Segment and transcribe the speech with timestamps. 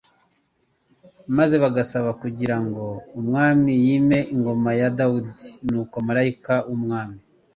[1.37, 2.85] maze bagasaba kugira ngo
[3.19, 7.19] Umwami yime ingoma ya Dawidi "Nuko Malayika w'Umwami